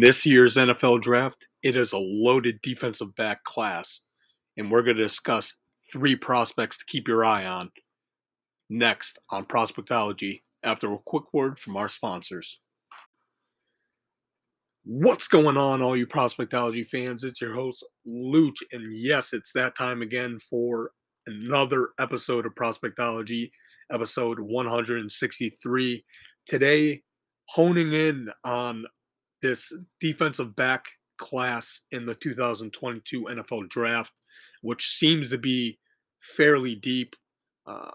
In 0.00 0.06
this 0.06 0.24
year's 0.24 0.56
NFL 0.56 1.02
draft, 1.02 1.46
it 1.62 1.76
is 1.76 1.92
a 1.92 1.98
loaded 1.98 2.62
defensive 2.62 3.14
back 3.16 3.44
class, 3.44 4.00
and 4.56 4.70
we're 4.70 4.80
going 4.80 4.96
to 4.96 5.02
discuss 5.02 5.52
three 5.92 6.16
prospects 6.16 6.78
to 6.78 6.86
keep 6.86 7.06
your 7.06 7.22
eye 7.22 7.44
on 7.44 7.70
next 8.70 9.18
on 9.28 9.44
Prospectology 9.44 10.40
after 10.62 10.90
a 10.90 10.98
quick 11.04 11.34
word 11.34 11.58
from 11.58 11.76
our 11.76 11.86
sponsors. 11.86 12.60
What's 14.84 15.28
going 15.28 15.58
on, 15.58 15.82
all 15.82 15.94
you 15.94 16.06
Prospectology 16.06 16.86
fans? 16.86 17.22
It's 17.22 17.42
your 17.42 17.52
host, 17.52 17.84
Luch, 18.08 18.62
and 18.72 18.94
yes, 18.96 19.34
it's 19.34 19.52
that 19.52 19.76
time 19.76 20.00
again 20.00 20.38
for 20.38 20.92
another 21.26 21.90
episode 21.98 22.46
of 22.46 22.54
Prospectology, 22.54 23.50
episode 23.92 24.40
163. 24.40 26.04
Today, 26.46 27.02
honing 27.50 27.92
in 27.92 28.30
on 28.44 28.86
this 29.42 29.72
defensive 29.98 30.54
back 30.56 30.86
class 31.18 31.80
in 31.90 32.04
the 32.04 32.14
2022 32.14 33.24
NFL 33.24 33.68
draft, 33.68 34.12
which 34.62 34.88
seems 34.88 35.30
to 35.30 35.38
be 35.38 35.78
fairly 36.18 36.74
deep, 36.74 37.16
uh, 37.66 37.92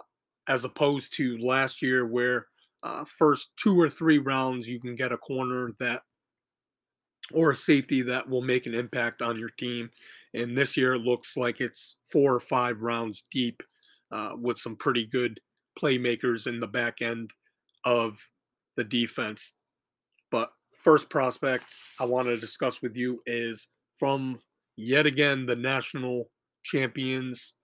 as 0.48 0.64
opposed 0.64 1.14
to 1.16 1.38
last 1.38 1.82
year, 1.82 2.06
where 2.06 2.48
uh, 2.84 3.04
first 3.06 3.52
two 3.58 3.80
or 3.80 3.90
three 3.90 4.20
rounds 4.20 4.70
you 4.70 4.80
can 4.80 4.96
get 4.96 5.12
a 5.12 5.18
corner 5.18 5.72
that 5.80 6.04
or 7.32 7.52
a 7.52 7.56
safety 7.56 8.04
that 8.04 8.30
will 8.30 8.42
make 8.42 8.68
an 8.68 8.76
impact 8.76 9.22
on 9.22 9.40
your 9.40 9.50
team. 9.50 9.90
And 10.34 10.56
this 10.56 10.78
year 10.78 10.94
it 10.94 11.02
looks 11.02 11.36
like 11.36 11.60
it's 11.60 11.96
four 12.06 12.36
or 12.36 12.40
five 12.40 12.82
rounds 12.82 13.26
deep 13.32 13.64
uh, 14.12 14.34
with 14.40 14.60
some 14.60 14.76
pretty 14.76 15.06
good 15.08 15.40
playmakers 15.80 16.46
in 16.46 16.60
the 16.60 16.68
back 16.68 17.02
end 17.02 17.32
of 17.84 18.30
the 18.76 18.84
defense. 18.84 19.54
But 20.30 20.52
first 20.86 21.10
prospect 21.10 21.66
I 22.00 22.06
want 22.06 22.28
to 22.28 22.38
discuss 22.38 22.84
with 22.84 22.96
you 22.96 23.20
is 23.26 23.68
from 23.98 24.38
yet 24.78 25.08
again 25.08 25.48
the 25.48 25.56
national 25.56 26.30
champions, 26.64 27.56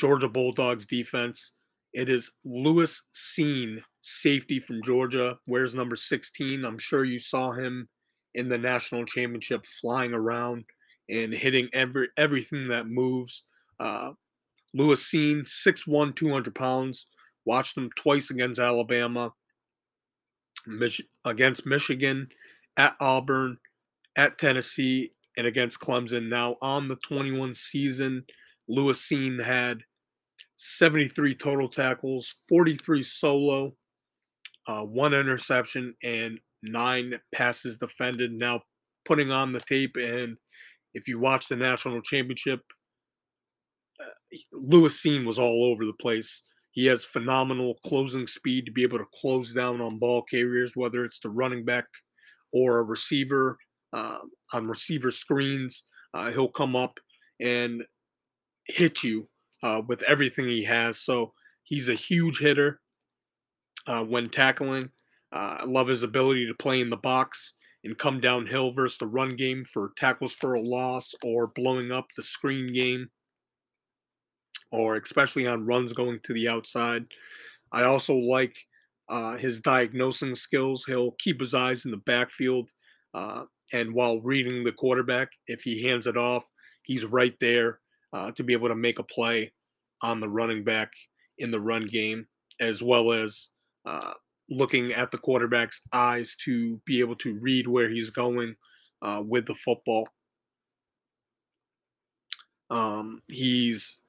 Georgia 0.00 0.28
Bulldogs 0.28 0.86
defense. 0.86 1.52
It 1.92 2.08
is 2.08 2.32
Lewis 2.46 3.02
Cine, 3.14 3.82
safety 4.00 4.58
from 4.58 4.82
Georgia, 4.82 5.36
wears 5.46 5.74
number 5.74 5.96
16. 5.96 6.64
I'm 6.64 6.78
sure 6.78 7.04
you 7.04 7.18
saw 7.18 7.52
him 7.52 7.90
in 8.34 8.48
the 8.48 8.58
national 8.58 9.04
championship 9.04 9.66
flying 9.66 10.14
around 10.14 10.64
and 11.10 11.34
hitting 11.34 11.68
every 11.74 12.08
everything 12.16 12.68
that 12.68 12.88
moves. 12.88 13.44
Uh, 13.78 14.12
Lewis 14.72 15.06
Cine, 15.12 15.42
6'1, 15.42 16.16
200 16.16 16.54
pounds. 16.54 17.06
Watched 17.44 17.76
him 17.76 17.90
twice 17.96 18.30
against 18.30 18.58
Alabama, 18.58 19.32
Mich- 20.66 21.06
against 21.24 21.66
Michigan, 21.66 22.28
at 22.76 22.96
Auburn, 23.00 23.58
at 24.16 24.38
Tennessee, 24.38 25.10
and 25.36 25.46
against 25.46 25.80
Clemson. 25.80 26.28
Now, 26.28 26.56
on 26.60 26.88
the 26.88 26.96
21 26.96 27.54
season, 27.54 28.24
Lewis 28.68 29.06
Cine 29.06 29.42
had 29.42 29.82
73 30.56 31.34
total 31.34 31.68
tackles, 31.68 32.36
43 32.48 33.02
solo, 33.02 33.76
uh, 34.66 34.82
one 34.82 35.14
interception, 35.14 35.94
and 36.02 36.40
nine 36.62 37.14
passes 37.32 37.76
defended. 37.76 38.32
Now, 38.32 38.62
putting 39.04 39.30
on 39.30 39.52
the 39.52 39.60
tape, 39.60 39.96
and 39.96 40.36
if 40.94 41.06
you 41.06 41.18
watch 41.18 41.48
the 41.48 41.56
national 41.56 42.00
championship, 42.02 42.60
uh, 44.00 44.36
Lewis 44.52 45.02
Cine 45.02 45.26
was 45.26 45.38
all 45.38 45.64
over 45.66 45.84
the 45.84 45.94
place. 45.94 46.42
He 46.76 46.84
has 46.86 47.06
phenomenal 47.06 47.78
closing 47.86 48.26
speed 48.26 48.66
to 48.66 48.70
be 48.70 48.82
able 48.82 48.98
to 48.98 49.06
close 49.18 49.54
down 49.54 49.80
on 49.80 49.98
ball 49.98 50.22
carriers, 50.22 50.76
whether 50.76 51.04
it's 51.04 51.18
the 51.18 51.30
running 51.30 51.64
back 51.64 51.86
or 52.52 52.78
a 52.78 52.84
receiver 52.84 53.56
uh, 53.94 54.18
on 54.52 54.68
receiver 54.68 55.10
screens. 55.10 55.84
Uh, 56.12 56.30
he'll 56.30 56.48
come 56.48 56.76
up 56.76 57.00
and 57.40 57.82
hit 58.66 59.02
you 59.02 59.26
uh, 59.62 59.80
with 59.88 60.02
everything 60.02 60.48
he 60.48 60.64
has. 60.64 61.00
So 61.00 61.32
he's 61.64 61.88
a 61.88 61.94
huge 61.94 62.40
hitter 62.40 62.78
uh, 63.86 64.04
when 64.04 64.28
tackling. 64.28 64.90
Uh, 65.32 65.56
I 65.60 65.64
love 65.64 65.88
his 65.88 66.02
ability 66.02 66.46
to 66.46 66.54
play 66.54 66.82
in 66.82 66.90
the 66.90 66.98
box 66.98 67.54
and 67.84 67.96
come 67.96 68.20
downhill 68.20 68.70
versus 68.70 68.98
the 68.98 69.06
run 69.06 69.34
game 69.34 69.64
for 69.64 69.92
tackles 69.96 70.34
for 70.34 70.54
a 70.54 70.60
loss 70.60 71.14
or 71.24 71.46
blowing 71.54 71.90
up 71.90 72.06
the 72.16 72.22
screen 72.22 72.70
game, 72.70 73.08
or 74.72 74.96
especially 74.96 75.46
on 75.46 75.66
runs 75.66 75.92
going 75.92 76.20
to 76.24 76.34
the 76.34 76.48
outside. 76.48 77.06
I 77.72 77.84
also 77.84 78.16
like 78.16 78.56
uh, 79.08 79.36
his 79.36 79.60
diagnosing 79.60 80.34
skills. 80.34 80.84
He'll 80.86 81.12
keep 81.12 81.40
his 81.40 81.54
eyes 81.54 81.84
in 81.84 81.90
the 81.90 81.96
backfield, 81.98 82.70
uh, 83.14 83.44
and 83.72 83.94
while 83.94 84.20
reading 84.20 84.64
the 84.64 84.72
quarterback, 84.72 85.32
if 85.46 85.62
he 85.62 85.82
hands 85.82 86.06
it 86.06 86.16
off, 86.16 86.44
he's 86.82 87.04
right 87.04 87.34
there 87.40 87.80
uh, 88.12 88.30
to 88.32 88.44
be 88.44 88.52
able 88.52 88.68
to 88.68 88.76
make 88.76 88.98
a 88.98 89.04
play 89.04 89.52
on 90.02 90.20
the 90.20 90.28
running 90.28 90.62
back 90.64 90.92
in 91.38 91.50
the 91.50 91.60
run 91.60 91.86
game, 91.86 92.26
as 92.60 92.82
well 92.82 93.12
as 93.12 93.50
uh, 93.84 94.12
looking 94.48 94.92
at 94.92 95.10
the 95.10 95.18
quarterback's 95.18 95.80
eyes 95.92 96.36
to 96.36 96.80
be 96.84 97.00
able 97.00 97.16
to 97.16 97.38
read 97.40 97.66
where 97.66 97.88
he's 97.88 98.10
going 98.10 98.54
uh, 99.02 99.22
with 99.26 99.46
the 99.46 99.54
football. 99.54 100.08
Um, 102.70 103.22
he's 103.28 104.00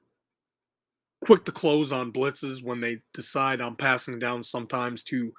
quick 1.28 1.44
to 1.44 1.52
close 1.52 1.92
on 1.92 2.10
blitzes 2.10 2.64
when 2.64 2.80
they 2.80 3.00
decide 3.14 3.60
on 3.60 3.76
passing 3.76 4.18
down 4.18 4.42
sometimes 4.42 5.04
to 5.04 5.30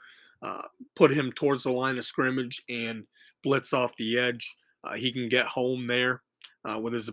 uh, 0.42 0.60
put 0.94 1.10
him 1.10 1.32
towards 1.32 1.62
the 1.62 1.72
line 1.72 1.96
of 1.96 2.04
scrimmage 2.04 2.62
and 2.68 3.04
blitz 3.42 3.72
off 3.72 3.96
the 3.96 4.18
edge. 4.18 4.54
Uh, 4.84 4.96
he 4.96 5.10
can 5.10 5.30
get 5.30 5.46
home 5.46 5.86
there 5.86 6.20
uh, 6.66 6.78
with 6.78 6.92
his 6.92 7.08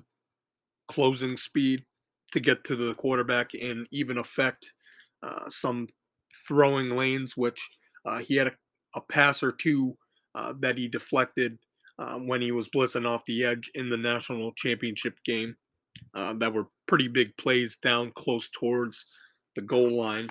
closing 0.90 1.38
speed 1.38 1.86
to 2.34 2.42
get 2.42 2.66
to 2.66 2.76
the 2.76 2.94
quarterback 2.96 3.52
and 3.54 3.88
even 3.94 4.18
affect 4.18 4.74
uh, 5.24 5.48
some 5.48 5.88
throwing 6.46 6.90
lanes, 6.90 7.38
which 7.38 7.62
uh, 8.06 8.18
he 8.18 8.36
had 8.36 8.48
a, 8.48 8.52
a, 8.94 9.00
pass 9.00 9.42
or 9.42 9.54
two 9.54 9.96
uh, 10.36 10.54
that 10.60 10.78
he 10.78 10.90
deflected 10.90 11.58
when 12.26 12.42
he 12.42 12.52
was 12.52 12.68
blitzing 12.68 13.08
off 13.08 13.24
the 13.24 13.46
edge 13.46 13.72
in 13.74 13.90
the 13.90 13.96
national 13.96 14.52
championship 14.52 15.18
game 15.24 15.56
uh, 16.14 16.34
that 16.34 16.54
were 16.54 16.68
pretty 16.88 17.08
big 17.08 17.36
plays 17.38 17.78
down 17.78 18.12
close 18.16 18.50
towards 18.50 19.06
the 19.56 19.62
goal 19.62 20.00
line. 20.00 20.30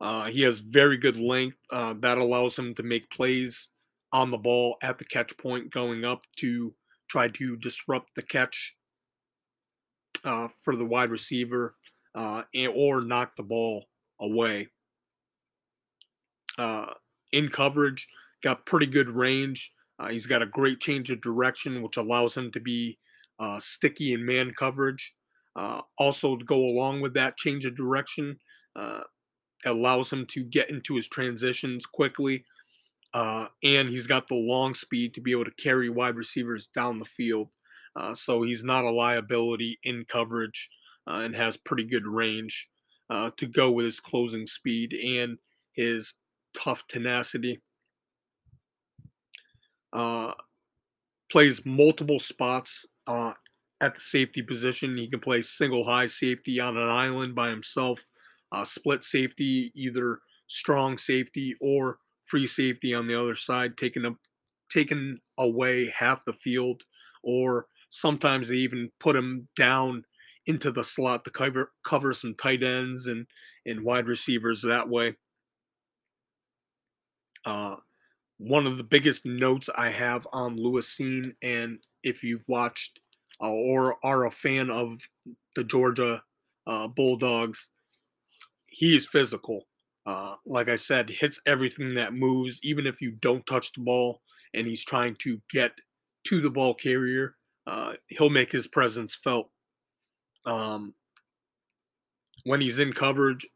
Uh, 0.00 0.26
he 0.26 0.42
has 0.42 0.60
very 0.60 0.96
good 0.96 1.16
length. 1.16 1.56
Uh, 1.72 1.94
that 1.98 2.18
allows 2.18 2.58
him 2.58 2.74
to 2.74 2.82
make 2.82 3.10
plays 3.10 3.68
on 4.12 4.30
the 4.30 4.38
ball 4.38 4.76
at 4.82 4.98
the 4.98 5.04
catch 5.04 5.36
point, 5.38 5.70
going 5.70 6.04
up 6.04 6.22
to 6.36 6.74
try 7.08 7.28
to 7.28 7.56
disrupt 7.56 8.14
the 8.14 8.22
catch 8.22 8.74
uh, 10.24 10.48
for 10.60 10.76
the 10.76 10.86
wide 10.86 11.10
receiver 11.10 11.74
uh, 12.14 12.42
and, 12.54 12.72
or 12.74 13.00
knock 13.00 13.36
the 13.36 13.42
ball 13.42 13.86
away. 14.20 14.68
Uh, 16.58 16.92
in 17.32 17.48
coverage, 17.48 18.08
got 18.42 18.66
pretty 18.66 18.86
good 18.86 19.08
range. 19.08 19.72
he's 20.10 20.26
got 20.26 20.42
a 20.42 20.46
great 20.46 20.80
change 20.80 21.10
of 21.10 21.20
direction, 21.20 21.82
which 21.82 21.96
allows 21.96 22.36
him 22.36 22.50
to 22.50 22.60
be 22.60 22.98
uh, 23.38 23.58
sticky 23.60 24.14
and 24.14 24.24
man 24.24 24.52
coverage. 24.56 25.14
Uh, 25.56 25.80
also, 25.98 26.36
to 26.36 26.44
go 26.44 26.56
along 26.56 27.00
with 27.00 27.14
that 27.14 27.36
change 27.36 27.64
of 27.64 27.74
direction, 27.74 28.38
uh, 28.76 29.00
allows 29.66 30.12
him 30.12 30.24
to 30.26 30.44
get 30.44 30.70
into 30.70 30.94
his 30.94 31.08
transitions 31.08 31.84
quickly. 31.84 32.44
Uh, 33.14 33.46
and 33.64 33.88
he's 33.88 34.06
got 34.06 34.28
the 34.28 34.34
long 34.34 34.74
speed 34.74 35.14
to 35.14 35.20
be 35.20 35.32
able 35.32 35.44
to 35.44 35.62
carry 35.62 35.88
wide 35.88 36.14
receivers 36.14 36.68
down 36.68 36.98
the 36.98 37.04
field. 37.04 37.48
Uh, 37.96 38.14
so 38.14 38.42
he's 38.42 38.64
not 38.64 38.84
a 38.84 38.90
liability 38.90 39.78
in 39.82 40.04
coverage 40.04 40.68
uh, 41.08 41.20
and 41.24 41.34
has 41.34 41.56
pretty 41.56 41.84
good 41.84 42.06
range 42.06 42.68
to 43.36 43.46
go 43.46 43.72
with 43.72 43.86
his 43.86 44.00
closing 44.00 44.46
speed 44.46 44.92
and 44.92 45.38
his 45.72 46.14
tough 46.54 46.86
tenacity. 46.86 47.60
plays 51.30 51.64
multiple 51.64 52.20
spots 52.20 52.86
uh, 53.08 53.32
at 53.80 53.94
the 53.94 54.00
safety 54.00 54.42
position. 54.42 54.96
He 54.96 55.08
can 55.08 55.18
play 55.18 55.42
single 55.42 55.84
high 55.84 56.06
safety 56.06 56.60
on 56.60 56.76
an 56.76 56.88
island 56.88 57.34
by 57.34 57.48
himself, 57.50 58.04
uh, 58.52 58.64
split 58.64 59.02
safety, 59.02 59.72
either 59.74 60.20
strong 60.46 60.98
safety 60.98 61.56
or 61.60 61.98
free 62.20 62.46
safety 62.46 62.94
on 62.94 63.06
the 63.06 63.20
other 63.20 63.34
side, 63.34 63.76
taking 63.76 64.04
up 64.04 64.16
taking 64.70 65.18
away 65.38 65.90
half 65.96 66.24
the 66.26 66.32
field, 66.32 66.82
or 67.22 67.66
sometimes 67.88 68.48
they 68.48 68.56
even 68.56 68.90
put 69.00 69.16
him 69.16 69.48
down 69.56 70.04
into 70.46 70.70
the 70.70 70.84
slot 70.84 71.24
to 71.24 71.30
cover 71.30 71.72
cover 71.84 72.12
some 72.12 72.34
tight 72.34 72.62
ends 72.62 73.06
and 73.06 73.26
and 73.66 73.84
wide 73.84 74.06
receivers 74.06 74.62
that 74.62 74.88
way. 74.88 75.16
Uh, 77.44 77.76
one 78.38 78.66
of 78.66 78.76
the 78.76 78.84
biggest 78.84 79.24
notes 79.26 79.68
I 79.76 79.90
have 79.90 80.26
on 80.32 80.54
Lewis 80.54 80.96
Cine 80.96 81.32
and 81.42 81.80
if 82.02 82.22
you've 82.24 82.48
watched 82.48 83.00
uh, 83.42 83.50
or 83.50 83.96
are 84.04 84.26
a 84.26 84.30
fan 84.30 84.70
of 84.70 85.00
the 85.54 85.64
Georgia 85.64 86.22
uh, 86.66 86.88
Bulldogs, 86.88 87.70
He's 88.78 89.06
physical. 89.06 89.66
Uh, 90.06 90.36
like 90.46 90.68
I 90.68 90.76
said, 90.76 91.10
hits 91.10 91.40
everything 91.46 91.94
that 91.94 92.14
moves, 92.14 92.60
even 92.62 92.86
if 92.86 93.00
you 93.00 93.10
don't 93.10 93.44
touch 93.46 93.72
the 93.72 93.80
ball. 93.80 94.20
and 94.54 94.66
he's 94.66 94.84
trying 94.84 95.14
to 95.16 95.42
get 95.50 95.72
to 96.24 96.40
the 96.40 96.48
ball 96.48 96.74
carrier, 96.74 97.34
uh, 97.66 97.92
he'll 98.06 98.30
make 98.30 98.50
his 98.50 98.66
presence 98.66 99.14
felt. 99.14 99.50
Um, 100.46 100.94
when 102.44 102.60
he's 102.60 102.78
in 102.78 102.94
coverage 102.94 103.46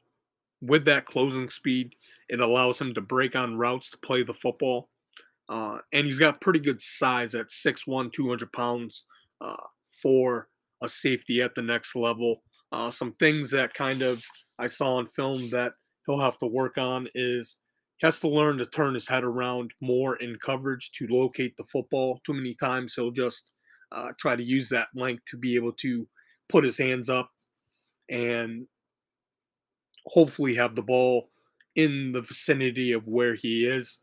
with 0.61 0.85
that 0.85 1.07
closing 1.07 1.49
speed, 1.49 1.95
it 2.29 2.41
allows 2.41 2.81
him 2.81 2.93
to 2.95 3.01
break 3.01 3.37
on 3.37 3.57
routes 3.57 3.91
to 3.91 3.99
play 3.99 4.23
the 4.23 4.35
football. 4.35 4.91
Uh, 5.49 5.79
and 5.93 6.07
he's 6.07 6.19
got 6.19 6.41
pretty 6.41 6.61
good 6.61 6.81
size 6.81 7.35
at 7.35 7.51
6'1, 7.51 8.13
200 8.13 8.53
pounds 8.53 9.05
uh, 9.41 9.57
for 9.91 10.49
a 10.83 10.89
safety 10.89 11.43
at 11.43 11.55
the 11.55 11.63
next 11.63 11.95
level. 11.95 12.43
Uh, 12.73 12.91
some 12.91 13.13
things 13.15 13.51
that 13.51 13.75
kind 13.75 14.03
of 14.03 14.23
I 14.59 14.67
saw 14.67 14.97
on 14.97 15.07
film 15.07 15.51
that 15.51 15.73
he'll 16.07 16.21
have 16.21 16.39
to 16.39 16.47
work 16.47 16.79
on 16.79 17.09
is 17.15 17.59
he 17.99 18.07
has 18.07 18.21
to 18.21 18.29
learn 18.29 18.59
to 18.59 18.67
turn 18.67 18.95
his 18.95 19.09
head 19.09 19.25
around 19.25 19.73
more 19.81 20.17
in 20.17 20.37
coverage 20.45 20.91
to 20.93 21.07
locate 21.09 21.57
the 21.57 21.65
football. 21.65 22.21
Too 22.25 22.35
many 22.35 22.55
times 22.55 22.95
he'll 22.95 23.11
just 23.11 23.53
uh, 23.93 24.13
try 24.19 24.37
to 24.37 24.43
use 24.43 24.69
that 24.71 24.89
length 24.95 25.25
to 25.27 25.37
be 25.37 25.55
able 25.55 25.73
to 25.73 26.09
put 26.49 26.65
his 26.65 26.79
hands 26.79 27.09
up 27.09 27.31
and 28.11 28.67
hopefully 30.07 30.55
have 30.55 30.75
the 30.75 30.83
ball 30.83 31.31
in 31.77 32.13
the 32.13 32.23
vicinity 32.23 32.93
of 32.93 33.07
where 33.07 33.35
he 33.35 33.67
is. 33.67 34.01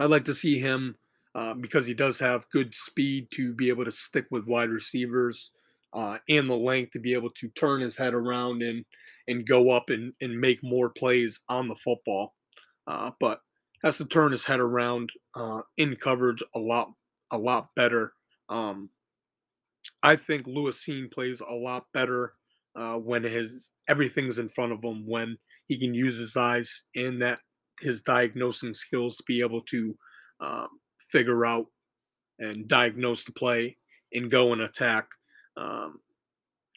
I'd 0.00 0.10
like 0.10 0.24
to 0.26 0.34
see 0.34 0.58
him 0.58 0.96
uh, 1.34 1.54
because 1.54 1.86
he 1.86 1.94
does 1.94 2.18
have 2.18 2.48
good 2.50 2.74
speed 2.74 3.28
to 3.32 3.54
be 3.54 3.68
able 3.68 3.84
to 3.84 3.92
stick 3.92 4.26
with 4.30 4.46
wide 4.46 4.70
receivers 4.70 5.50
uh, 5.92 6.18
and 6.28 6.48
the 6.48 6.56
length 6.56 6.92
to 6.92 6.98
be 6.98 7.14
able 7.14 7.30
to 7.30 7.48
turn 7.48 7.80
his 7.80 7.96
head 7.96 8.14
around 8.14 8.62
and 8.62 8.84
and 9.28 9.46
go 9.46 9.70
up 9.70 9.90
and, 9.90 10.14
and 10.20 10.40
make 10.40 10.62
more 10.62 10.88
plays 10.88 11.40
on 11.48 11.68
the 11.68 11.74
football. 11.74 12.34
Uh, 12.86 13.10
but 13.18 13.40
has 13.82 13.98
to 13.98 14.04
turn 14.04 14.32
his 14.32 14.44
head 14.44 14.60
around 14.60 15.10
uh, 15.34 15.62
in 15.76 15.96
coverage 15.96 16.42
a 16.54 16.58
lot 16.58 16.92
a 17.30 17.38
lot 17.38 17.74
better. 17.74 18.12
Um, 18.48 18.90
I 20.02 20.16
think 20.16 20.46
Lewis 20.46 20.84
Cine 20.84 21.10
plays 21.10 21.40
a 21.40 21.54
lot 21.54 21.86
better 21.92 22.34
uh, 22.76 22.98
when 22.98 23.24
his 23.24 23.70
everything's 23.88 24.38
in 24.38 24.48
front 24.48 24.72
of 24.72 24.84
him 24.84 25.06
when 25.06 25.38
he 25.66 25.78
can 25.78 25.94
use 25.94 26.18
his 26.18 26.36
eyes 26.36 26.84
and 26.94 27.20
that 27.20 27.40
his 27.80 28.02
diagnosing 28.02 28.74
skills 28.74 29.16
to 29.16 29.24
be 29.26 29.40
able 29.40 29.60
to 29.62 29.96
um, 30.40 30.68
figure 31.00 31.46
out 31.46 31.66
and 32.38 32.68
diagnose 32.68 33.24
the 33.24 33.32
play 33.32 33.76
and 34.12 34.30
go 34.30 34.52
and 34.52 34.62
attack. 34.62 35.08
Um, 35.56 36.00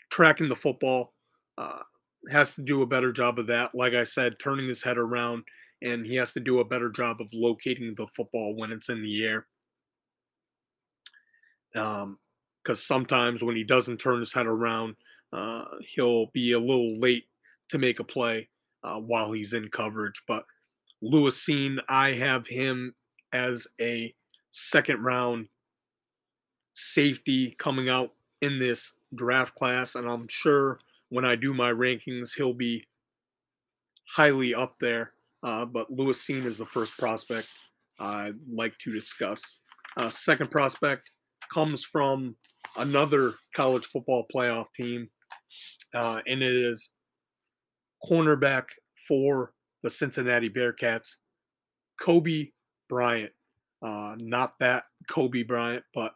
tracking 0.09 0.47
the 0.47 0.55
football 0.55 1.13
uh, 1.57 1.81
has 2.29 2.53
to 2.53 2.61
do 2.61 2.81
a 2.81 2.87
better 2.87 3.11
job 3.11 3.39
of 3.39 3.47
that. 3.47 3.75
Like 3.75 3.93
I 3.93 4.03
said, 4.03 4.39
turning 4.39 4.67
his 4.67 4.83
head 4.83 4.97
around, 4.97 5.43
and 5.81 6.05
he 6.05 6.15
has 6.15 6.33
to 6.33 6.39
do 6.39 6.59
a 6.59 6.65
better 6.65 6.89
job 6.89 7.21
of 7.21 7.29
locating 7.33 7.93
the 7.95 8.07
football 8.07 8.55
when 8.55 8.71
it's 8.71 8.89
in 8.89 8.99
the 8.99 9.25
air. 9.25 9.47
Because 11.73 12.03
um, 12.03 12.17
sometimes 12.75 13.43
when 13.43 13.55
he 13.55 13.63
doesn't 13.63 13.97
turn 13.99 14.19
his 14.19 14.33
head 14.33 14.47
around, 14.47 14.95
uh, 15.31 15.65
he'll 15.93 16.27
be 16.27 16.53
a 16.53 16.59
little 16.59 16.97
late 16.99 17.25
to 17.69 17.77
make 17.77 17.99
a 17.99 18.03
play 18.03 18.49
uh, 18.83 18.99
while 18.99 19.31
he's 19.31 19.53
in 19.53 19.69
coverage. 19.69 20.21
But 20.27 20.45
Lewis 21.01 21.43
Cine, 21.43 21.79
I 21.87 22.13
have 22.13 22.47
him 22.47 22.95
as 23.31 23.67
a 23.79 24.13
second 24.51 25.03
round 25.03 25.47
safety 26.73 27.55
coming 27.57 27.89
out 27.89 28.13
in 28.41 28.57
this 28.57 28.93
draft 29.15 29.55
class, 29.55 29.95
and 29.95 30.07
I'm 30.07 30.27
sure 30.29 30.79
when 31.09 31.25
I 31.25 31.35
do 31.35 31.53
my 31.53 31.71
rankings, 31.71 32.35
he'll 32.35 32.53
be 32.53 32.85
highly 34.15 34.53
up 34.53 34.77
there. 34.79 35.13
Uh, 35.43 35.65
but 35.65 35.91
Lewis 35.91 36.25
Cine 36.25 36.45
is 36.45 36.57
the 36.57 36.65
first 36.65 36.97
prospect 36.97 37.47
I'd 37.99 38.35
like 38.51 38.77
to 38.79 38.91
discuss. 38.91 39.59
Uh, 39.97 40.09
second 40.09 40.51
prospect 40.51 41.09
comes 41.53 41.83
from 41.83 42.35
another 42.77 43.35
college 43.55 43.85
football 43.85 44.25
playoff 44.33 44.67
team, 44.73 45.09
uh, 45.93 46.21
and 46.27 46.41
it 46.43 46.55
is 46.55 46.89
cornerback 48.05 48.65
for 49.07 49.53
the 49.83 49.89
Cincinnati 49.89 50.49
Bearcats, 50.49 51.17
Coby 51.99 52.51
Bryant. 52.87 53.31
Uh, 53.81 54.15
not 54.17 54.59
that 54.59 54.83
Kobe 55.09 55.43
Bryant, 55.43 55.83
but 55.93 56.13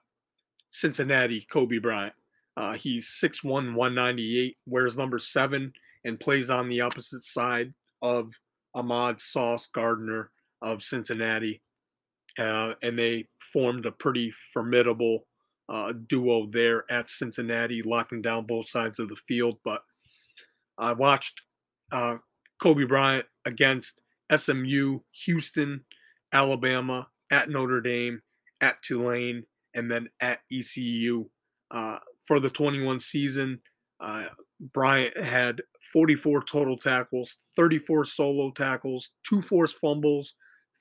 Cincinnati 0.69 1.45
Coby 1.51 1.81
Bryant. 1.81 2.13
Uh, 2.55 2.73
he's 2.73 3.07
6'1, 3.23 3.73
198, 3.73 4.57
wears 4.65 4.97
number 4.97 5.17
seven, 5.17 5.73
and 6.05 6.19
plays 6.19 6.49
on 6.49 6.67
the 6.67 6.81
opposite 6.81 7.23
side 7.23 7.73
of 8.01 8.33
Ahmad 8.75 9.19
Sauce 9.19 9.67
Gardner 9.67 10.31
of 10.61 10.83
Cincinnati. 10.83 11.61
Uh, 12.37 12.73
and 12.81 12.97
they 12.97 13.27
formed 13.39 13.85
a 13.85 13.91
pretty 13.91 14.31
formidable 14.53 15.25
uh, 15.69 15.93
duo 16.07 16.47
there 16.47 16.83
at 16.89 17.09
Cincinnati, 17.09 17.81
locking 17.81 18.21
down 18.21 18.45
both 18.45 18.67
sides 18.67 18.99
of 18.99 19.07
the 19.09 19.15
field. 19.15 19.57
But 19.63 19.81
I 20.77 20.93
watched 20.93 21.41
uh, 21.91 22.17
Coby 22.61 22.87
Bryant 22.87 23.25
against 23.45 24.01
SMU, 24.35 24.99
Houston, 25.25 25.85
Alabama, 26.31 27.07
at 27.31 27.49
Notre 27.49 27.81
Dame, 27.81 28.21
at 28.61 28.81
Tulane, 28.81 29.43
and 29.73 29.89
then 29.89 30.09
at 30.19 30.39
ECU. 30.51 31.29
Uh, 31.71 31.97
for 32.21 32.39
the 32.39 32.49
21 32.49 32.99
season, 32.99 33.59
uh, 33.99 34.25
Bryant 34.59 35.17
had 35.17 35.61
44 35.91 36.43
total 36.43 36.77
tackles, 36.77 37.35
34 37.55 38.05
solo 38.05 38.51
tackles, 38.51 39.11
two 39.27 39.41
forced 39.41 39.77
fumbles, 39.77 40.35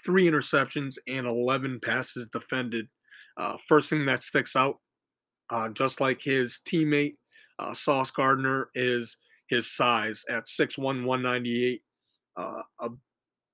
three 0.05 0.25
interceptions, 0.27 0.97
and 1.09 1.27
11 1.27 1.81
passes 1.81 2.29
defended. 2.29 2.89
Uh, 3.37 3.57
first 3.67 3.91
thing 3.91 4.05
that 4.07 4.23
sticks 4.23 4.55
out, 4.55 4.77
uh, 5.51 5.69
just 5.71 6.01
like 6.01 6.23
his 6.23 6.61
teammate 6.67 7.17
uh, 7.59 7.75
Sauce 7.75 8.11
Gardner, 8.11 8.69
is 8.75 9.17
his 9.49 9.71
size 9.71 10.25
at 10.29 10.45
6'1, 10.45 11.05
198. 11.05 11.83
Uh, 12.37 12.63
a 12.81 12.89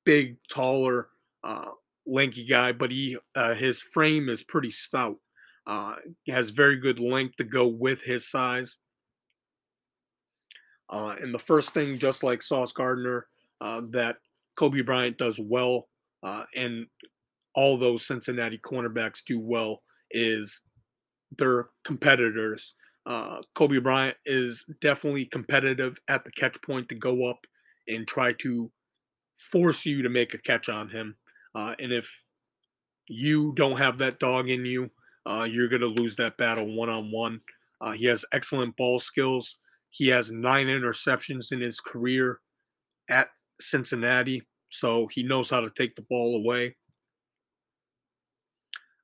big, 0.04 0.36
taller, 0.48 1.08
uh, 1.44 1.70
lanky 2.06 2.44
guy, 2.44 2.72
but 2.72 2.90
he 2.90 3.18
uh, 3.34 3.54
his 3.54 3.80
frame 3.80 4.28
is 4.28 4.42
pretty 4.42 4.70
stout. 4.70 5.16
Uh, 5.66 5.96
has 6.28 6.48
very 6.48 6.76
good 6.76 6.98
length 6.98 7.36
to 7.36 7.44
go 7.44 7.66
with 7.66 8.02
his 8.02 8.30
size. 8.30 8.78
Uh, 10.88 11.14
and 11.20 11.34
the 11.34 11.38
first 11.38 11.74
thing, 11.74 11.98
just 11.98 12.22
like 12.22 12.40
Sauce 12.40 12.72
Gardner, 12.72 13.26
uh, 13.60 13.82
that 13.90 14.16
Coby 14.58 14.84
Bryant 14.84 15.18
does 15.18 15.38
well, 15.38 15.88
and 16.54 16.86
all 17.54 17.76
those 17.76 18.06
Cincinnati 18.06 18.58
cornerbacks 18.58 19.22
do 19.22 19.38
well, 19.38 19.82
is 20.10 20.62
they're 21.36 21.68
competitors. 21.84 22.74
Uh, 23.04 23.40
Coby 23.54 23.82
Bryant 23.82 24.16
is 24.26 24.64
definitely 24.80 25.26
competitive 25.26 25.98
at 26.08 26.24
the 26.24 26.30
catch 26.32 26.60
point 26.62 26.88
to 26.88 26.94
go 26.94 27.26
up 27.28 27.46
and 27.88 28.06
try 28.06 28.32
to 28.34 28.70
force 29.36 29.86
you 29.86 30.02
to 30.02 30.08
make 30.08 30.34
a 30.34 30.38
catch 30.38 30.68
on 30.68 30.88
him. 30.88 31.16
Uh, 31.54 31.74
and 31.78 31.92
if 31.92 32.24
you 33.08 33.52
don't 33.54 33.78
have 33.78 33.98
that 33.98 34.18
dog 34.18 34.48
in 34.48 34.64
you, 34.64 34.90
uh, 35.26 35.44
you're 35.44 35.68
going 35.68 35.82
to 35.82 35.86
lose 35.86 36.16
that 36.16 36.36
battle 36.36 36.74
one 36.74 36.88
on 36.88 37.10
one. 37.10 37.40
He 37.94 38.06
has 38.06 38.24
excellent 38.32 38.76
ball 38.76 38.98
skills. 38.98 39.56
He 39.90 40.08
has 40.08 40.30
nine 40.30 40.66
interceptions 40.66 41.52
in 41.52 41.60
his 41.60 41.80
career 41.80 42.40
at 43.08 43.28
Cincinnati, 43.60 44.42
so 44.68 45.08
he 45.12 45.22
knows 45.22 45.48
how 45.50 45.60
to 45.60 45.70
take 45.70 45.94
the 45.96 46.06
ball 46.10 46.36
away. 46.36 46.76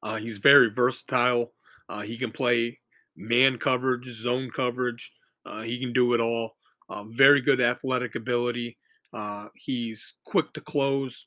Uh, 0.03 0.17
he's 0.17 0.39
very 0.39 0.69
versatile. 0.71 1.53
Uh, 1.89 2.03
he 2.03 2.19
can 2.19 2.31
play 2.31 2.79
man 3.17 3.57
coverage, 3.57 4.07
zone 4.07 4.51
coverage. 4.55 5.13
Uh, 5.47 5.63
he 5.63 5.81
can 5.81 5.93
do 5.93 6.13
it 6.13 6.21
all. 6.21 6.57
Uh, 6.89 7.05
very 7.09 7.41
good 7.41 7.61
athletic 7.61 8.15
ability. 8.15 8.77
Uh, 9.13 9.49
he's 9.55 10.15
quick 10.25 10.53
to 10.53 10.61
close 10.61 11.27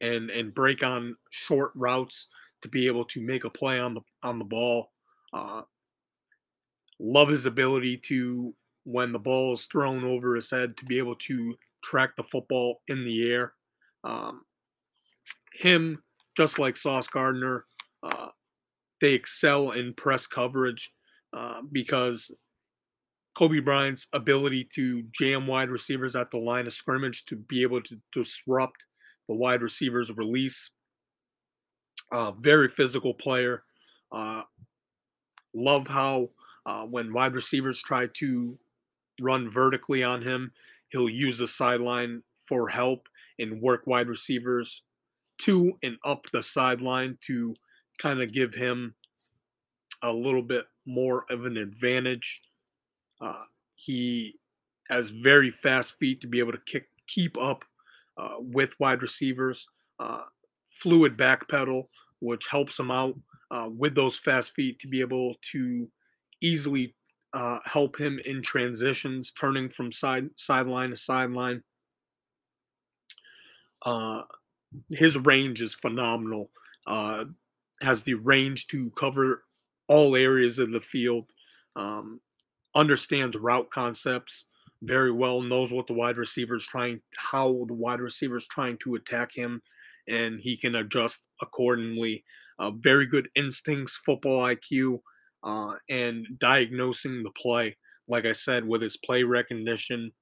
and 0.00 0.30
and 0.30 0.54
break 0.54 0.82
on 0.82 1.16
short 1.30 1.72
routes 1.74 2.28
to 2.60 2.68
be 2.68 2.86
able 2.86 3.04
to 3.04 3.20
make 3.20 3.44
a 3.44 3.50
play 3.50 3.78
on 3.78 3.94
the 3.94 4.00
on 4.22 4.38
the 4.38 4.44
ball. 4.44 4.90
Uh, 5.32 5.62
love 6.98 7.28
his 7.28 7.46
ability 7.46 7.96
to 7.96 8.54
when 8.84 9.12
the 9.12 9.18
ball 9.18 9.52
is 9.52 9.66
thrown 9.66 10.04
over 10.04 10.34
his 10.34 10.50
head 10.50 10.76
to 10.76 10.84
be 10.84 10.98
able 10.98 11.14
to 11.16 11.54
track 11.84 12.16
the 12.16 12.24
football 12.24 12.80
in 12.88 13.04
the 13.04 13.30
air. 13.30 13.52
Um, 14.04 14.42
him, 15.54 16.02
just 16.36 16.58
like 16.58 16.76
Sauce 16.76 17.06
Gardner, 17.06 17.66
uh, 18.02 18.28
they 19.00 19.12
excel 19.12 19.70
in 19.70 19.94
press 19.94 20.26
coverage 20.26 20.92
uh, 21.32 21.62
because 21.70 22.30
Coby 23.36 23.64
Bryant's 23.64 24.06
ability 24.12 24.64
to 24.74 25.02
jam 25.12 25.46
wide 25.46 25.70
receivers 25.70 26.14
at 26.14 26.30
the 26.30 26.38
line 26.38 26.66
of 26.66 26.72
scrimmage 26.72 27.24
to 27.26 27.36
be 27.36 27.62
able 27.62 27.80
to 27.82 27.98
disrupt 28.12 28.84
the 29.28 29.34
wide 29.34 29.62
receiver's 29.62 30.14
release. 30.16 30.70
Uh, 32.10 32.30
very 32.32 32.68
physical 32.68 33.14
player. 33.14 33.62
Uh, 34.10 34.42
love 35.54 35.88
how 35.88 36.28
uh, 36.66 36.84
when 36.84 37.12
wide 37.12 37.34
receivers 37.34 37.82
try 37.82 38.06
to 38.14 38.56
run 39.20 39.50
vertically 39.50 40.02
on 40.02 40.22
him, 40.22 40.52
he'll 40.90 41.08
use 41.08 41.38
the 41.38 41.48
sideline 41.48 42.22
for 42.36 42.68
help 42.68 43.08
and 43.38 43.62
work 43.62 43.86
wide 43.86 44.08
receivers 44.08 44.82
to 45.38 45.72
and 45.82 45.96
up 46.04 46.26
the 46.32 46.42
sideline 46.42 47.16
to 47.22 47.54
kind 47.98 48.20
of 48.20 48.32
give 48.32 48.54
him 48.54 48.94
a 50.02 50.12
little 50.12 50.42
bit 50.42 50.66
more 50.86 51.24
of 51.30 51.44
an 51.46 51.56
advantage. 51.56 52.42
Uh, 53.22 53.44
he 53.76 54.34
has 54.90 55.10
very 55.10 55.50
fast 55.50 55.96
feet 55.98 56.20
to 56.20 56.26
be 56.26 56.40
able 56.40 56.52
to 56.52 56.60
kick, 56.66 56.88
keep 57.06 57.38
up 57.38 57.64
uh, 58.18 58.36
with 58.38 58.78
wide 58.80 59.00
receivers. 59.00 59.68
Uh, 59.98 60.22
fluid 60.68 61.16
back 61.16 61.48
pedal, 61.48 61.88
which 62.20 62.48
helps 62.48 62.78
him 62.78 62.90
out 62.90 63.14
uh, 63.50 63.68
with 63.70 63.94
those 63.94 64.18
fast 64.18 64.54
feet 64.54 64.78
to 64.80 64.88
be 64.88 65.00
able 65.00 65.34
to 65.42 65.88
easily 66.40 66.94
uh, 67.34 67.58
help 67.64 67.98
him 68.00 68.18
in 68.24 68.42
transitions, 68.42 69.32
turning 69.32 69.68
from 69.68 69.92
side 69.92 70.28
sideline 70.36 70.90
to 70.90 70.96
sideline. 70.96 71.62
Uh, 73.84 74.22
his 74.90 75.16
range 75.18 75.60
is 75.60 75.74
phenomenal. 75.74 76.50
Has 76.86 78.04
the 78.04 78.14
range 78.14 78.68
to 78.68 78.90
cover 78.90 79.44
all 79.88 80.16
areas 80.16 80.58
of 80.58 80.72
the 80.72 80.80
field. 80.80 81.32
Um, 81.76 82.20
understands 82.74 83.36
route 83.36 83.70
concepts 83.70 84.46
very 84.82 85.12
well. 85.12 85.40
Knows 85.40 85.72
what 85.72 85.86
the 85.86 85.94
wide 85.94 86.16
receiver 86.16 86.56
is 86.56 86.66
trying, 86.66 87.00
how 87.16 87.64
the 87.68 87.74
wide 87.74 88.00
receiver 88.00 88.36
is 88.36 88.46
trying 88.46 88.78
to 88.78 88.94
attack 88.94 89.34
him, 89.34 89.62
and 90.08 90.40
he 90.40 90.56
can 90.56 90.74
adjust 90.74 91.28
accordingly. 91.40 92.24
Uh, 92.58 92.70
very 92.70 93.06
good 93.06 93.28
instincts, 93.34 93.96
football 93.96 94.40
IQ, 94.42 95.00
uh, 95.44 95.74
and 95.88 96.26
diagnosing 96.38 97.22
the 97.22 97.30
play. 97.30 97.76
Like 98.08 98.26
I 98.26 98.32
said, 98.32 98.66
with 98.66 98.82
his 98.82 98.96
play 98.96 99.22
recognition, 99.22 100.12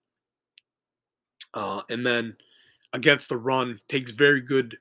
uh, 1.54 1.82
and 1.88 2.06
then 2.06 2.36
against 2.92 3.28
the 3.28 3.36
run, 3.36 3.80
takes 3.88 4.10
very 4.10 4.40
good 4.40 4.76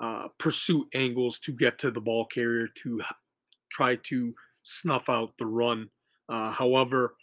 uh, 0.00 0.28
pursuit 0.38 0.86
angles 0.94 1.38
to 1.40 1.52
get 1.52 1.78
to 1.78 1.90
the 1.90 2.00
ball 2.00 2.26
carrier 2.26 2.68
to 2.82 3.00
try 3.72 3.96
to 3.96 4.34
snuff 4.62 5.08
out 5.08 5.32
the 5.38 5.46
run. 5.46 5.88
Uh, 6.28 6.50
however, 6.50 7.14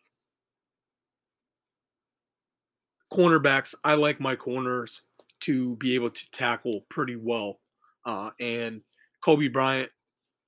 cornerbacks, 3.11 3.75
I 3.83 3.95
like 3.95 4.19
my 4.19 4.35
corners 4.35 5.01
to 5.41 5.75
be 5.75 5.95
able 5.95 6.09
to 6.09 6.31
tackle 6.31 6.85
pretty 6.89 7.15
well. 7.15 7.59
Uh, 8.05 8.31
and 8.39 8.81
Coby 9.25 9.51
Bryant, 9.51 9.91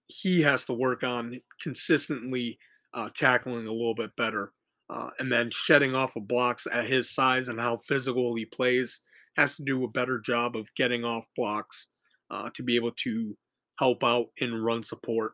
he 0.07 0.41
has 0.41 0.65
to 0.65 0.73
work 0.73 1.03
on 1.03 1.39
consistently 1.61 2.57
uh, 2.93 3.09
tackling 3.13 3.67
a 3.67 3.71
little 3.71 3.95
bit 3.95 4.15
better. 4.15 4.53
Uh, 4.89 5.09
and 5.19 5.31
then 5.31 5.49
shedding 5.51 5.95
off 5.95 6.15
of 6.15 6.27
blocks 6.27 6.67
at 6.71 6.85
his 6.85 7.09
size 7.09 7.47
and 7.47 7.59
how 7.59 7.77
physical 7.77 8.35
he 8.35 8.45
plays 8.45 9.01
has 9.35 9.55
to 9.55 9.63
do 9.63 9.83
a 9.83 9.89
better 9.89 10.19
job 10.19 10.55
of 10.55 10.73
getting 10.75 11.03
off 11.03 11.25
blocks 11.35 11.87
uh, 12.29 12.49
to 12.53 12.63
be 12.63 12.75
able 12.75 12.91
to 12.91 13.35
help 13.79 14.03
out 14.03 14.27
in 14.37 14.63
run 14.63 14.83
support. 14.83 15.33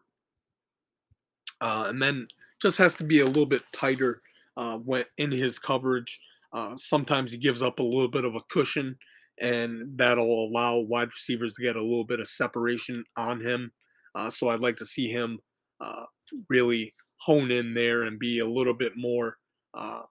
Uh, 1.59 1.85
and 1.87 2.01
then 2.01 2.27
just 2.61 2.77
has 2.77 2.95
to 2.95 3.03
be 3.03 3.19
a 3.19 3.25
little 3.25 3.45
bit 3.45 3.63
tighter 3.73 4.21
uh, 4.57 4.77
when 4.77 5.03
in 5.17 5.31
his 5.31 5.59
coverage. 5.59 6.19
Uh, 6.53 6.75
sometimes 6.75 7.31
he 7.31 7.37
gives 7.37 7.61
up 7.61 7.79
a 7.79 7.83
little 7.83 8.09
bit 8.09 8.25
of 8.25 8.35
a 8.35 8.41
cushion, 8.49 8.97
and 9.39 9.97
that'll 9.97 10.47
allow 10.47 10.77
wide 10.77 11.07
receivers 11.07 11.53
to 11.53 11.63
get 11.63 11.75
a 11.75 11.81
little 11.81 12.03
bit 12.03 12.19
of 12.19 12.27
separation 12.27 13.03
on 13.15 13.39
him. 13.39 13.71
Uh, 14.13 14.29
so 14.29 14.49
I'd 14.49 14.59
like 14.59 14.75
to 14.77 14.85
see 14.85 15.09
him 15.09 15.39
uh, 15.79 16.03
really 16.49 16.93
hone 17.21 17.51
in 17.51 17.73
there 17.73 18.03
and 18.03 18.19
be 18.19 18.39
a 18.39 18.45
little 18.45 18.73
bit 18.73 18.93
more, 18.97 19.37
uh, 19.73 20.01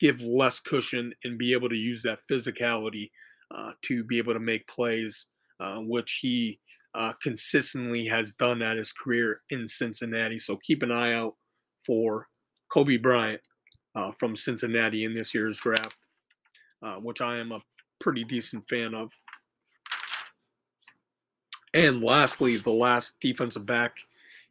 give 0.00 0.20
less 0.20 0.58
cushion, 0.58 1.12
and 1.24 1.38
be 1.38 1.52
able 1.52 1.68
to 1.68 1.76
use 1.76 2.02
that 2.02 2.18
physicality 2.30 3.10
to 3.82 4.02
be 4.04 4.18
able 4.18 4.34
to 4.34 4.40
make 4.40 4.66
plays, 4.66 5.26
which 5.78 6.18
he 6.20 6.58
uh, 6.96 7.12
consistently 7.22 8.06
has 8.06 8.34
done 8.34 8.62
at 8.62 8.76
his 8.76 8.92
career 8.92 9.42
in 9.50 9.68
Cincinnati. 9.68 10.38
So 10.38 10.56
keep 10.56 10.82
an 10.82 10.90
eye 10.90 11.12
out 11.12 11.34
for 11.86 12.28
Coby 12.70 13.00
Bryant 13.00 13.40
uh, 13.94 14.12
from 14.12 14.36
Cincinnati 14.36 15.04
in 15.04 15.14
this 15.14 15.34
year's 15.34 15.58
draft, 15.58 15.96
uh, 16.82 16.96
which 16.96 17.20
I 17.20 17.38
am 17.38 17.52
a 17.52 17.62
pretty 18.00 18.24
decent 18.24 18.68
fan 18.68 18.94
of. 18.94 19.12
And 21.72 22.02
lastly, 22.02 22.56
the 22.56 22.70
last 22.70 23.16
defensive 23.20 23.66
back 23.66 23.96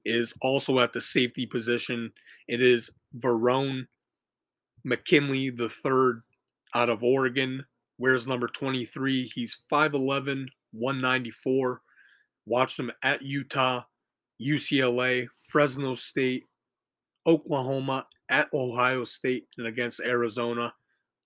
is 0.05 0.33
also 0.41 0.79
at 0.79 0.93
the 0.93 1.01
safety 1.01 1.45
position. 1.45 2.11
It 2.47 2.61
is 2.61 2.91
Verone 3.17 3.87
McKinley, 4.83 5.49
the 5.49 5.69
third 5.69 6.21
out 6.75 6.89
of 6.89 7.03
Oregon. 7.03 7.65
Wears 7.97 8.27
number 8.27 8.47
23. 8.47 9.31
He's 9.33 9.57
5'11, 9.71 10.47
194. 10.71 11.81
Watched 12.45 12.79
him 12.79 12.91
at 13.03 13.21
Utah, 13.21 13.83
UCLA, 14.39 15.27
Fresno 15.41 15.95
State, 15.95 16.43
Oklahoma, 17.27 18.07
at 18.29 18.49
Ohio 18.53 19.03
State, 19.03 19.47
and 19.57 19.67
against 19.67 19.99
Arizona. 19.99 20.73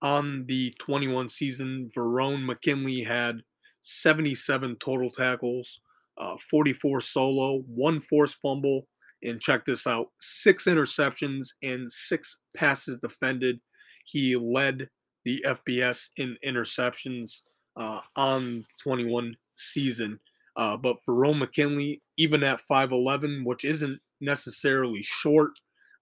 On 0.01 0.45
the 0.45 0.73
21 0.79 1.27
season, 1.27 1.89
Verone 1.95 2.45
McKinley 2.45 3.03
had 3.03 3.41
77 3.81 4.77
total 4.77 5.09
tackles, 5.09 5.79
uh, 6.17 6.37
44 6.37 7.01
solo, 7.01 7.59
one 7.67 7.99
forced 7.99 8.39
fumble, 8.41 8.87
and 9.23 9.41
check 9.41 9.65
this 9.65 9.85
out 9.85 10.07
six 10.19 10.65
interceptions 10.65 11.49
and 11.61 11.91
six 11.91 12.37
passes 12.55 12.99
defended. 12.99 13.59
He 14.05 14.35
led 14.35 14.89
the 15.25 15.43
FBS 15.45 16.09
in 16.15 16.37
interceptions 16.45 17.41
uh, 17.75 18.01
on 18.15 18.65
21 18.81 19.35
season. 19.55 20.19
Uh, 20.55 20.77
but 20.77 20.97
Verone 21.07 21.39
McKinley, 21.39 22.01
even 22.17 22.43
at 22.43 22.61
5'11, 22.69 23.45
which 23.45 23.65
isn't 23.65 23.99
necessarily 24.19 25.03
short 25.03 25.51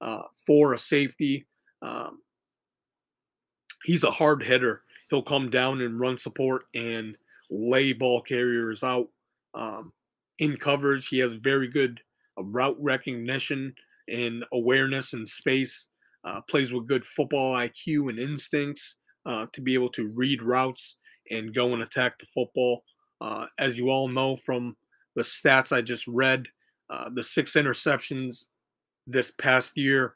uh, 0.01 0.23
for 0.45 0.73
a 0.73 0.77
safety, 0.77 1.47
um, 1.81 2.19
he's 3.83 4.03
a 4.03 4.11
hard 4.11 4.43
hitter. 4.43 4.83
He'll 5.09 5.23
come 5.23 5.49
down 5.49 5.81
and 5.81 5.99
run 5.99 6.17
support 6.17 6.63
and 6.75 7.17
lay 7.49 7.93
ball 7.93 8.21
carriers 8.21 8.83
out 8.83 9.07
um, 9.53 9.93
in 10.39 10.57
coverage. 10.57 11.07
He 11.07 11.19
has 11.19 11.33
very 11.33 11.67
good 11.67 12.01
uh, 12.37 12.43
route 12.43 12.77
recognition 12.79 13.73
and 14.09 14.45
awareness 14.51 15.13
in 15.13 15.25
space. 15.25 15.87
Uh, 16.23 16.41
plays 16.41 16.73
with 16.73 16.87
good 16.87 17.05
football 17.05 17.55
IQ 17.55 18.09
and 18.09 18.19
instincts 18.19 18.97
uh, 19.25 19.45
to 19.53 19.61
be 19.61 19.73
able 19.73 19.89
to 19.89 20.09
read 20.13 20.41
routes 20.41 20.97
and 21.31 21.53
go 21.53 21.73
and 21.73 21.81
attack 21.81 22.19
the 22.19 22.25
football. 22.25 22.83
Uh, 23.21 23.45
as 23.57 23.77
you 23.77 23.89
all 23.89 24.07
know 24.07 24.35
from 24.35 24.75
the 25.15 25.21
stats 25.21 25.75
I 25.75 25.81
just 25.81 26.05
read, 26.07 26.45
uh, 26.89 27.09
the 27.13 27.23
six 27.23 27.53
interceptions 27.53 28.45
this 29.07 29.31
past 29.31 29.77
year, 29.77 30.15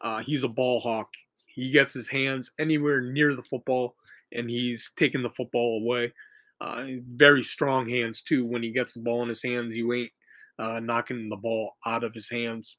uh, 0.00 0.18
he's 0.18 0.44
a 0.44 0.48
ball 0.48 0.80
hawk. 0.80 1.08
He 1.46 1.70
gets 1.70 1.92
his 1.92 2.08
hands 2.08 2.50
anywhere 2.58 3.00
near 3.00 3.34
the 3.34 3.42
football 3.42 3.96
and 4.32 4.48
he's 4.48 4.92
taking 4.96 5.22
the 5.22 5.30
football 5.30 5.82
away. 5.82 6.12
Uh, 6.60 6.84
very 7.06 7.42
strong 7.42 7.88
hands, 7.88 8.22
too. 8.22 8.44
When 8.44 8.62
he 8.62 8.70
gets 8.70 8.94
the 8.94 9.00
ball 9.00 9.22
in 9.22 9.28
his 9.28 9.42
hands, 9.42 9.76
you 9.76 9.92
ain't 9.92 10.12
uh, 10.58 10.80
knocking 10.80 11.28
the 11.28 11.36
ball 11.36 11.76
out 11.86 12.04
of 12.04 12.14
his 12.14 12.28
hands. 12.28 12.76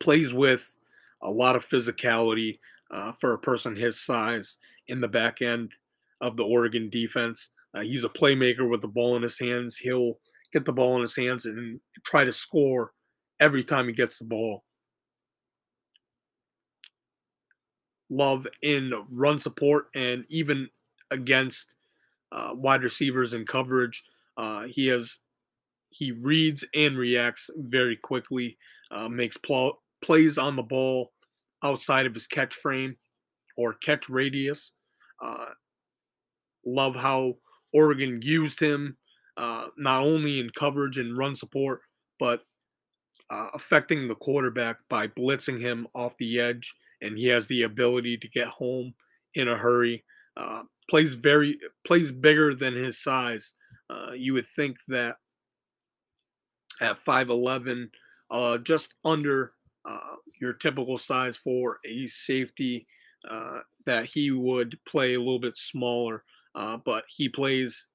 Plays 0.00 0.32
with 0.32 0.76
a 1.22 1.30
lot 1.30 1.56
of 1.56 1.66
physicality 1.66 2.58
uh, 2.90 3.12
for 3.12 3.32
a 3.32 3.38
person 3.38 3.74
his 3.74 4.00
size 4.00 4.58
in 4.86 5.00
the 5.00 5.08
back 5.08 5.42
end 5.42 5.72
of 6.20 6.36
the 6.36 6.44
Oregon 6.44 6.88
defense. 6.88 7.50
Uh, 7.74 7.80
he's 7.80 8.04
a 8.04 8.08
playmaker 8.08 8.68
with 8.68 8.80
the 8.80 8.88
ball 8.88 9.16
in 9.16 9.22
his 9.22 9.38
hands. 9.38 9.76
He'll 9.76 10.18
get 10.52 10.64
the 10.64 10.72
ball 10.72 10.96
in 10.96 11.02
his 11.02 11.16
hands 11.16 11.44
and 11.44 11.80
try 12.04 12.24
to 12.24 12.32
score 12.32 12.92
every 13.40 13.64
time 13.64 13.86
he 13.86 13.92
gets 13.92 14.18
the 14.18 14.24
ball. 14.24 14.64
Love 18.10 18.46
in 18.62 18.92
run 19.10 19.38
support 19.38 19.88
and 19.94 20.24
even 20.30 20.68
against 21.10 21.74
uh, 22.32 22.50
wide 22.54 22.82
receivers 22.82 23.34
in 23.34 23.44
coverage. 23.44 24.02
Uh, 24.36 24.64
he 24.68 24.86
has 24.86 25.20
he 25.90 26.12
reads 26.12 26.64
and 26.74 26.96
reacts 26.96 27.50
very 27.56 27.96
quickly. 27.96 28.56
Uh, 28.90 29.08
makes 29.08 29.36
pl- 29.36 29.82
plays 30.02 30.38
on 30.38 30.56
the 30.56 30.62
ball 30.62 31.12
outside 31.62 32.06
of 32.06 32.14
his 32.14 32.26
catch 32.26 32.54
frame 32.54 32.96
or 33.56 33.74
catch 33.74 34.08
radius. 34.08 34.72
Uh, 35.20 35.46
love 36.64 36.96
how 36.96 37.34
Oregon 37.74 38.20
used 38.22 38.60
him 38.60 38.96
uh, 39.36 39.66
not 39.76 40.02
only 40.02 40.40
in 40.40 40.50
coverage 40.50 40.98
and 40.98 41.16
run 41.16 41.34
support, 41.34 41.80
but 42.18 42.42
uh, 43.30 43.48
affecting 43.54 44.08
the 44.08 44.14
quarterback 44.14 44.78
by 44.88 45.06
blitzing 45.06 45.60
him 45.60 45.86
off 45.94 46.16
the 46.18 46.40
edge, 46.40 46.74
and 47.02 47.18
he 47.18 47.26
has 47.26 47.48
the 47.48 47.62
ability 47.62 48.16
to 48.18 48.28
get 48.28 48.48
home 48.48 48.94
in 49.34 49.48
a 49.48 49.56
hurry. 49.56 50.04
Uh, 50.36 50.62
plays 50.88 51.14
very 51.14 51.58
plays 51.86 52.10
bigger 52.10 52.54
than 52.54 52.74
his 52.74 53.02
size. 53.02 53.54
Uh, 53.90 54.12
you 54.14 54.34
would 54.34 54.46
think 54.46 54.76
that 54.88 55.16
at 56.80 56.96
5'11, 56.96 57.90
uh, 58.30 58.58
just 58.58 58.94
under 59.04 59.52
uh, 59.84 60.16
your 60.40 60.52
typical 60.52 60.96
size 60.96 61.36
for 61.36 61.78
a 61.84 62.06
safety, 62.06 62.86
uh, 63.28 63.60
that 63.84 64.04
he 64.04 64.30
would 64.30 64.78
play 64.86 65.14
a 65.14 65.18
little 65.18 65.40
bit 65.40 65.56
smaller 65.56 66.24
but 66.84 67.04
he 67.08 67.28
plays 67.28 67.86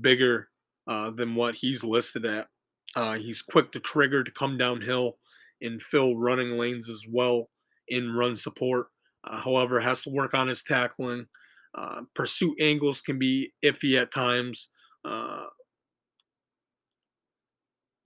bigger 0.00 0.48
than 0.86 1.34
what 1.34 1.54
he's 1.54 1.84
listed 1.84 2.24
at. 2.24 2.48
Uh, 2.94 3.14
he's 3.14 3.42
quick 3.42 3.72
to 3.72 3.80
trigger 3.80 4.24
to 4.24 4.30
come 4.30 4.56
downhill 4.56 5.18
and 5.60 5.82
fill 5.82 6.16
running 6.16 6.56
lanes 6.56 6.88
as 6.88 7.04
well 7.08 7.50
in 7.88 8.12
run 8.12 8.36
support. 8.36 8.88
Uh, 9.24 9.40
however, 9.40 9.80
has 9.80 10.02
to 10.02 10.10
work 10.10 10.34
on 10.34 10.48
his 10.48 10.62
tackling. 10.62 11.26
Uh, 11.74 12.02
pursuit 12.14 12.56
angles 12.60 13.00
can 13.00 13.18
be 13.18 13.52
iffy 13.64 14.00
at 14.00 14.12
times. 14.12 14.70
Uh, 15.04 15.44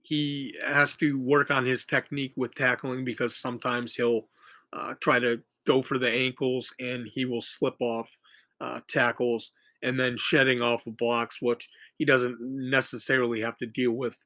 he 0.01 0.53
has 0.65 0.95
to 0.97 1.17
work 1.19 1.49
on 1.49 1.65
his 1.65 1.85
technique 1.85 2.33
with 2.35 2.53
tackling 2.55 3.05
because 3.05 3.35
sometimes 3.37 3.95
he'll 3.95 4.27
uh, 4.73 4.93
try 4.99 5.17
to 5.17 5.41
go 5.65 5.81
for 5.81 5.97
the 5.97 6.09
ankles 6.09 6.73
and 6.79 7.07
he 7.13 7.25
will 7.25 7.41
slip 7.41 7.75
off 7.79 8.17
uh, 8.59 8.81
tackles 8.89 9.51
and 9.81 9.99
then 9.99 10.17
shedding 10.17 10.61
off 10.61 10.87
of 10.87 10.97
blocks, 10.97 11.41
which 11.41 11.69
he 11.97 12.05
doesn't 12.05 12.37
necessarily 12.41 13.41
have 13.41 13.57
to 13.57 13.65
deal 13.65 13.93
with 13.93 14.25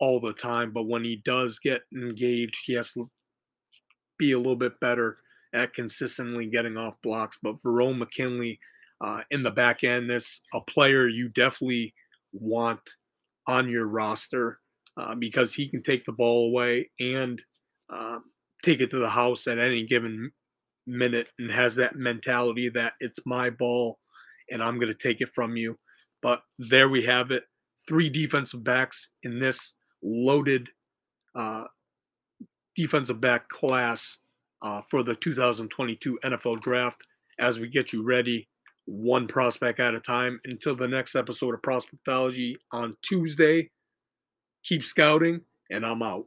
all 0.00 0.20
the 0.20 0.32
time. 0.32 0.72
But 0.72 0.86
when 0.86 1.04
he 1.04 1.16
does 1.24 1.58
get 1.58 1.82
engaged, 1.94 2.62
he 2.66 2.74
has 2.74 2.92
to 2.92 3.10
be 4.18 4.32
a 4.32 4.38
little 4.38 4.56
bit 4.56 4.78
better 4.80 5.18
at 5.54 5.72
consistently 5.72 6.46
getting 6.46 6.76
off 6.76 7.00
blocks. 7.02 7.38
But 7.42 7.62
Verone 7.62 7.98
McKinley 7.98 8.58
uh, 9.00 9.22
in 9.30 9.42
the 9.42 9.50
back 9.50 9.84
end, 9.84 10.10
this 10.10 10.40
a 10.52 10.60
player 10.60 11.08
you 11.08 11.28
definitely 11.28 11.94
want 12.32 12.80
on 13.46 13.68
your 13.68 13.86
roster 13.86 14.58
uh, 14.96 15.14
because 15.14 15.54
he 15.54 15.68
can 15.68 15.82
take 15.82 16.04
the 16.04 16.12
ball 16.12 16.46
away 16.46 16.90
and 17.00 17.40
uh, 17.90 18.18
take 18.62 18.80
it 18.80 18.90
to 18.90 18.98
the 18.98 19.08
house 19.08 19.46
at 19.46 19.58
any 19.58 19.84
given 19.84 20.30
minute 20.86 21.28
and 21.38 21.50
has 21.50 21.76
that 21.76 21.96
mentality 21.96 22.68
that 22.68 22.94
it's 23.00 23.20
my 23.24 23.50
ball 23.50 23.98
and 24.50 24.62
I'm 24.62 24.76
going 24.78 24.92
to 24.92 24.98
take 24.98 25.20
it 25.20 25.30
from 25.34 25.56
you. 25.56 25.78
But 26.22 26.42
there 26.58 26.88
we 26.88 27.04
have 27.04 27.30
it. 27.30 27.44
Three 27.86 28.10
defensive 28.10 28.64
backs 28.64 29.08
in 29.22 29.38
this 29.38 29.74
loaded 30.02 30.68
uh, 31.34 31.64
defensive 32.74 33.20
back 33.20 33.48
class 33.48 34.18
uh, 34.62 34.82
for 34.88 35.02
the 35.02 35.14
2022 35.14 36.18
NFL 36.24 36.60
draft 36.60 37.02
as 37.38 37.60
we 37.60 37.68
get 37.68 37.92
you 37.92 38.02
ready 38.02 38.48
one 38.86 39.26
prospect 39.26 39.80
at 39.80 39.94
a 39.94 40.00
time 40.00 40.40
until 40.44 40.74
the 40.74 40.88
next 40.88 41.14
episode 41.14 41.54
of 41.54 41.60
Prospectology 41.60 42.56
on 42.72 42.96
Tuesday. 43.02 43.70
Keep 44.64 44.82
scouting, 44.82 45.42
and 45.70 45.84
I'm 45.84 46.02
out. 46.02 46.24